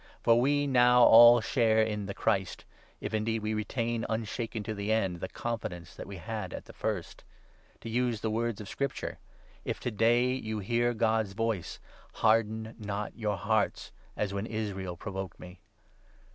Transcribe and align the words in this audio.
For 0.23 0.41
we 0.41 0.65
now 0.65 1.03
all 1.03 1.41
share 1.41 1.79
in 1.83 2.07
the 2.07 2.15
Christ, 2.15 2.65
if 2.99 3.13
indeed 3.13 3.43
we 3.43 3.53
retain, 3.53 4.03
unshaken 4.09 4.63
to 4.63 4.73
the 4.73 4.91
end, 4.91 5.19
the 5.19 5.27
confidence 5.29 5.93
that 5.93 6.07
we 6.07 6.17
had 6.17 6.55
at 6.55 6.65
the 6.65 6.73
first. 6.73 7.23
To 7.81 7.87
use 7.87 8.21
the 8.21 8.31
words 8.31 8.59
of 8.59 8.67
Scripture 8.67 9.19
—'If 9.71 9.79
to 9.81 9.91
day 9.91 10.33
you 10.33 10.57
hear 10.57 10.95
God's 10.95 11.33
voice, 11.33 11.79
Harden 12.13 12.73
not 12.79 13.15
your 13.15 13.37
hearts, 13.37 13.91
as 14.17 14.33
when 14.33 14.47
Israel 14.47 14.97
provoked 14.97 15.39
me.' 15.39 15.59